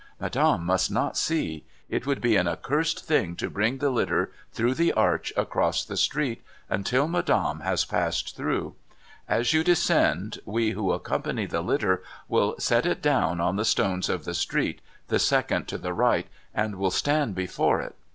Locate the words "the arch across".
4.73-5.85